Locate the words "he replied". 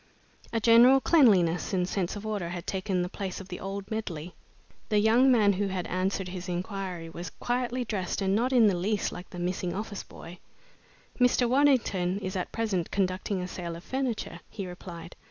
14.49-15.15